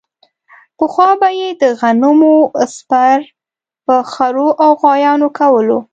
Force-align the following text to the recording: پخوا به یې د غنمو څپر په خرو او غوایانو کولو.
پخوا 0.77 1.09
به 1.19 1.29
یې 1.39 1.49
د 1.61 1.63
غنمو 1.79 2.35
څپر 2.73 3.19
په 3.85 3.95
خرو 4.11 4.47
او 4.63 4.69
غوایانو 4.79 5.27
کولو. 5.37 5.79